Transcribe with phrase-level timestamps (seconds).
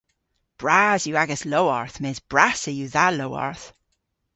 [0.59, 3.65] Bras yw agas lowarth mes brassa yw dha lowarth.